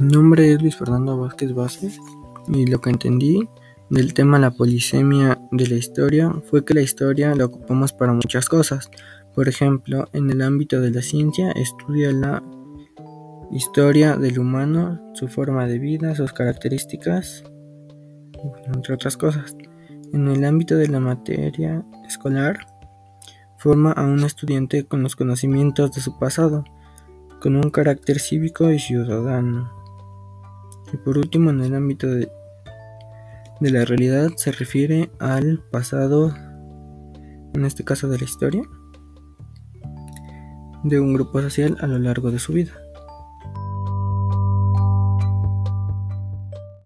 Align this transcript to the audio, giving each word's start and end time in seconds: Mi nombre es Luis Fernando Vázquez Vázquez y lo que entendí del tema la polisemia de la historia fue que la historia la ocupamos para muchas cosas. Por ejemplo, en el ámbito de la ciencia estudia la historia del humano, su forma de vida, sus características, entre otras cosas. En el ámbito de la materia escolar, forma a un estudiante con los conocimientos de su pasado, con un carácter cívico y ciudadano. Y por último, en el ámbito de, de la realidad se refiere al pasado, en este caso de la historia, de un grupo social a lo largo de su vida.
Mi 0.00 0.12
nombre 0.12 0.52
es 0.52 0.62
Luis 0.62 0.76
Fernando 0.76 1.18
Vázquez 1.18 1.52
Vázquez 1.52 1.98
y 2.46 2.66
lo 2.66 2.80
que 2.80 2.90
entendí 2.90 3.48
del 3.90 4.14
tema 4.14 4.38
la 4.38 4.52
polisemia 4.52 5.40
de 5.50 5.66
la 5.66 5.74
historia 5.74 6.32
fue 6.48 6.64
que 6.64 6.74
la 6.74 6.82
historia 6.82 7.34
la 7.34 7.46
ocupamos 7.46 7.92
para 7.92 8.12
muchas 8.12 8.48
cosas. 8.48 8.92
Por 9.34 9.48
ejemplo, 9.48 10.08
en 10.12 10.30
el 10.30 10.42
ámbito 10.42 10.80
de 10.80 10.92
la 10.92 11.02
ciencia 11.02 11.50
estudia 11.50 12.12
la 12.12 12.44
historia 13.50 14.16
del 14.16 14.38
humano, 14.38 15.00
su 15.14 15.26
forma 15.26 15.66
de 15.66 15.80
vida, 15.80 16.14
sus 16.14 16.32
características, 16.32 17.42
entre 18.72 18.94
otras 18.94 19.16
cosas. 19.16 19.56
En 20.12 20.28
el 20.28 20.44
ámbito 20.44 20.76
de 20.76 20.86
la 20.86 21.00
materia 21.00 21.84
escolar, 22.06 22.68
forma 23.56 23.90
a 23.90 24.04
un 24.04 24.22
estudiante 24.22 24.84
con 24.84 25.02
los 25.02 25.16
conocimientos 25.16 25.90
de 25.90 26.00
su 26.00 26.16
pasado, 26.20 26.62
con 27.40 27.56
un 27.56 27.70
carácter 27.70 28.20
cívico 28.20 28.70
y 28.70 28.78
ciudadano. 28.78 29.77
Y 30.92 30.96
por 30.98 31.18
último, 31.18 31.50
en 31.50 31.60
el 31.60 31.74
ámbito 31.74 32.06
de, 32.06 32.30
de 33.60 33.70
la 33.70 33.84
realidad 33.84 34.30
se 34.36 34.52
refiere 34.52 35.10
al 35.18 35.62
pasado, 35.70 36.34
en 37.54 37.64
este 37.64 37.84
caso 37.84 38.08
de 38.08 38.18
la 38.18 38.24
historia, 38.24 38.62
de 40.84 41.00
un 41.00 41.14
grupo 41.14 41.40
social 41.42 41.76
a 41.80 41.86
lo 41.86 41.98
largo 41.98 42.30
de 42.30 42.38
su 42.38 42.52
vida. 42.52 42.72